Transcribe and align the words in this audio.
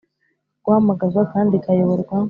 Gahamagarwa 0.63 1.21
kandi 1.33 1.55
kayoborwa 1.63 2.15